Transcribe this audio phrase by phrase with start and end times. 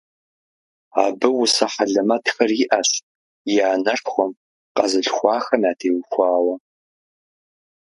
[1.03, 2.89] Абы усэ хьэлэмэтхэр иӀэщ
[3.53, 4.31] и анэшхуэм,
[4.75, 6.55] къэзылъхуахэм ятеухуауэ.